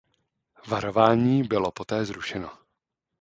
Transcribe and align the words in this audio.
Varování 0.67 1.43
bylo 1.43 1.71
poté 1.71 2.05
zrušeno. 2.05 2.51